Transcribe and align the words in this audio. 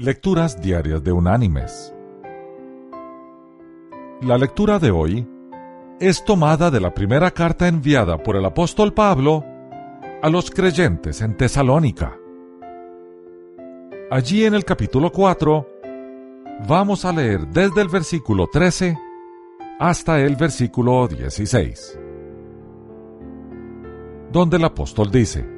Lecturas 0.00 0.62
Diarias 0.62 1.02
de 1.02 1.10
Unánimes. 1.10 1.92
La 4.22 4.38
lectura 4.38 4.78
de 4.78 4.92
hoy 4.92 5.26
es 5.98 6.24
tomada 6.24 6.70
de 6.70 6.78
la 6.78 6.94
primera 6.94 7.32
carta 7.32 7.66
enviada 7.66 8.22
por 8.22 8.36
el 8.36 8.44
apóstol 8.44 8.94
Pablo 8.94 9.44
a 10.22 10.30
los 10.30 10.52
creyentes 10.52 11.20
en 11.20 11.36
Tesalónica. 11.36 12.16
Allí 14.08 14.44
en 14.44 14.54
el 14.54 14.64
capítulo 14.64 15.10
4 15.10 15.66
vamos 16.68 17.04
a 17.04 17.12
leer 17.12 17.48
desde 17.48 17.80
el 17.80 17.88
versículo 17.88 18.46
13 18.46 18.96
hasta 19.80 20.20
el 20.20 20.36
versículo 20.36 21.08
16, 21.08 21.98
donde 24.30 24.58
el 24.58 24.64
apóstol 24.64 25.10
dice, 25.10 25.57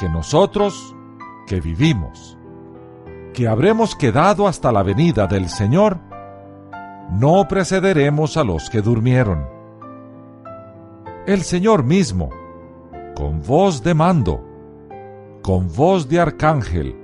que 0.00 0.08
nosotros, 0.08 0.96
que 1.46 1.60
vivimos, 1.60 2.38
que 3.34 3.46
habremos 3.46 3.94
quedado 3.94 4.48
hasta 4.48 4.72
la 4.72 4.82
venida 4.82 5.26
del 5.26 5.50
Señor, 5.50 5.98
no 7.12 7.46
precederemos 7.46 8.38
a 8.38 8.44
los 8.44 8.70
que 8.70 8.80
durmieron. 8.80 9.46
El 11.26 11.42
Señor 11.42 11.84
mismo, 11.84 12.30
con 13.14 13.42
voz 13.42 13.82
de 13.82 13.92
mando, 13.92 14.42
con 15.42 15.70
voz 15.70 16.08
de 16.08 16.18
arcángel 16.18 16.96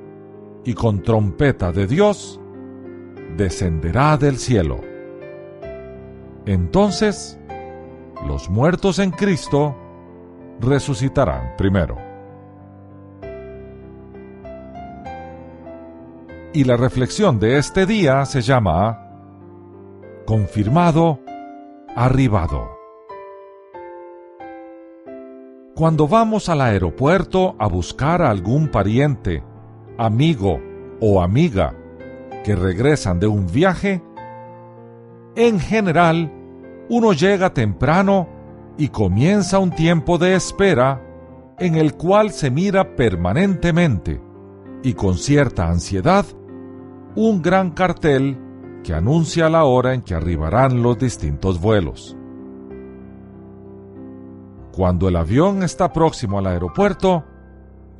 y 0.64 0.72
con 0.72 1.02
trompeta 1.02 1.72
de 1.72 1.86
Dios, 1.86 2.40
descenderá 3.36 4.16
del 4.16 4.38
cielo. 4.38 4.80
Entonces, 6.46 7.38
los 8.26 8.48
muertos 8.48 8.98
en 9.00 9.10
Cristo 9.10 9.76
resucitarán 10.60 11.56
primero. 11.58 12.05
Y 16.56 16.64
la 16.64 16.78
reflexión 16.78 17.38
de 17.38 17.58
este 17.58 17.84
día 17.84 18.24
se 18.24 18.40
llama 18.40 19.10
Confirmado, 20.24 21.20
arribado. 21.94 22.70
Cuando 25.74 26.08
vamos 26.08 26.48
al 26.48 26.62
aeropuerto 26.62 27.56
a 27.58 27.66
buscar 27.66 28.22
a 28.22 28.30
algún 28.30 28.68
pariente, 28.68 29.44
amigo 29.98 30.58
o 30.98 31.20
amiga 31.20 31.74
que 32.42 32.56
regresan 32.56 33.20
de 33.20 33.26
un 33.26 33.46
viaje, 33.48 34.02
en 35.34 35.60
general 35.60 36.32
uno 36.88 37.12
llega 37.12 37.52
temprano 37.52 38.28
y 38.78 38.88
comienza 38.88 39.58
un 39.58 39.72
tiempo 39.72 40.16
de 40.16 40.34
espera 40.36 41.02
en 41.58 41.74
el 41.74 41.96
cual 41.98 42.30
se 42.30 42.50
mira 42.50 42.96
permanentemente 42.96 44.22
y 44.82 44.94
con 44.94 45.18
cierta 45.18 45.68
ansiedad 45.68 46.24
un 47.16 47.40
gran 47.40 47.70
cartel 47.70 48.38
que 48.84 48.92
anuncia 48.94 49.48
la 49.48 49.64
hora 49.64 49.94
en 49.94 50.02
que 50.02 50.14
arribarán 50.14 50.82
los 50.82 50.98
distintos 50.98 51.60
vuelos. 51.60 52.16
Cuando 54.72 55.08
el 55.08 55.16
avión 55.16 55.62
está 55.62 55.92
próximo 55.92 56.38
al 56.38 56.46
aeropuerto, 56.46 57.24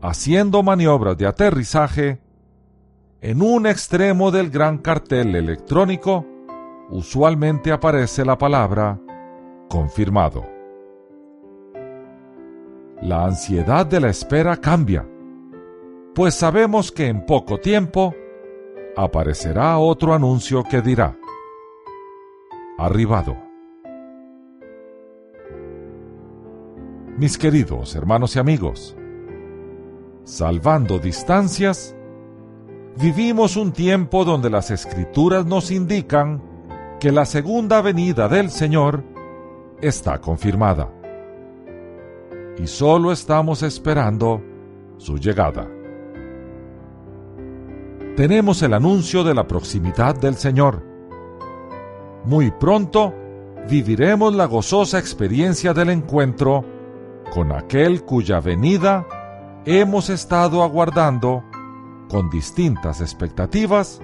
haciendo 0.03 0.63
maniobras 0.63 1.17
de 1.17 1.27
aterrizaje, 1.27 2.21
en 3.23 3.41
un 3.41 3.67
extremo 3.67 4.31
del 4.31 4.51
gran 4.51 4.79
cartel 4.79 5.35
electrónico 5.35 6.27
usualmente 6.91 7.73
aparece 7.73 8.25
la 8.25 8.37
palabra 8.37 9.01
confirmado. 9.69 10.45
La 13.01 13.25
ansiedad 13.25 13.87
de 13.87 14.01
la 14.01 14.11
espera 14.11 14.59
cambia, 14.59 15.09
pues 16.15 16.35
sabemos 16.35 16.93
que 16.93 17.07
en 17.07 17.25
poco 17.25 17.59
tiempo 17.59 18.15
aparecerá 18.97 19.79
otro 19.79 20.15
anuncio 20.15 20.65
que 20.65 20.81
dirá, 20.81 21.17
arribado. 22.79 23.37
Mis 27.19 27.37
queridos 27.37 27.95
hermanos 27.95 28.37
y 28.37 28.39
amigos, 28.39 28.97
salvando 30.25 30.99
distancias, 30.99 31.95
vivimos 32.97 33.57
un 33.57 33.73
tiempo 33.73 34.25
donde 34.25 34.49
las 34.49 34.71
escrituras 34.71 35.45
nos 35.45 35.71
indican 35.71 36.43
que 36.99 37.13
la 37.13 37.27
segunda 37.27 37.83
venida 37.83 38.29
del 38.29 38.51
Señor 38.51 39.05
está 39.83 40.19
confirmada. 40.21 40.91
Y 42.59 42.67
solo 42.67 43.13
estamos 43.13 43.63
esperando 43.63 44.43
su 44.97 45.19
llegada 45.19 45.76
tenemos 48.17 48.63
el 48.63 48.73
anuncio 48.73 49.23
de 49.25 49.35
la 49.35 49.47
proximidad 49.47 50.17
del 50.17 50.37
Señor. 50.37 50.83
Muy 52.25 52.51
pronto 52.51 53.13
viviremos 53.69 54.35
la 54.35 54.47
gozosa 54.47 54.99
experiencia 54.99 55.75
del 55.75 55.91
encuentro 55.91 56.65
con 57.35 57.53
aquel 57.53 58.05
cuya 58.05 58.41
venida 58.41 59.07
hemos 59.67 60.09
estado 60.09 60.63
aguardando 60.63 61.45
con 62.09 62.31
distintas 62.31 63.03
expectativas 63.03 64.01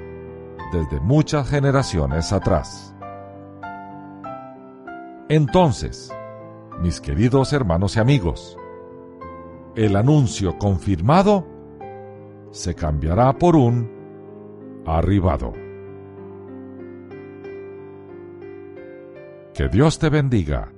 desde 0.72 1.00
muchas 1.00 1.48
generaciones 1.48 2.32
atrás. 2.32 2.94
Entonces, 5.30 6.12
mis 6.82 7.00
queridos 7.00 7.54
hermanos 7.54 7.96
y 7.96 8.00
amigos, 8.00 8.58
el 9.74 9.96
anuncio 9.96 10.58
confirmado 10.58 11.46
se 12.50 12.74
cambiará 12.74 13.32
por 13.38 13.56
un 13.56 14.01
arribado. 14.86 15.52
Que 19.54 19.68
Dios 19.68 19.98
te 19.98 20.08
bendiga. 20.08 20.72